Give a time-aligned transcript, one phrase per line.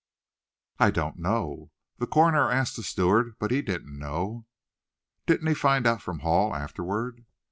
[0.79, 1.69] "I don't know.
[1.99, 4.47] The coroner asked the steward, but he didn't know."
[5.27, 7.23] "Didn't he find out from Hall, afterward?"